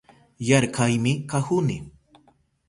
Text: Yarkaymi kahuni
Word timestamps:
Yarkaymi 0.47 1.13
kahuni 1.29 1.77